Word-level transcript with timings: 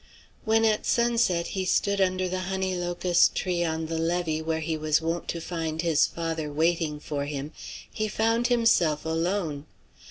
When 0.45 0.65
at 0.65 0.87
sunset 0.87 1.49
he 1.49 1.63
stood 1.63 2.01
under 2.01 2.27
the 2.27 2.39
honey 2.49 2.75
locust 2.75 3.35
tree 3.35 3.63
on 3.63 3.85
the 3.85 3.99
levee 3.99 4.41
where 4.41 4.59
he 4.61 4.75
was 4.75 4.99
wont 4.99 5.27
to 5.27 5.39
find 5.39 5.83
his 5.83 6.07
father 6.07 6.51
waiting 6.51 6.99
for 6.99 7.25
him, 7.25 7.51
he 7.93 8.07
found 8.07 8.47
himself 8.47 9.05
alone. 9.05 9.67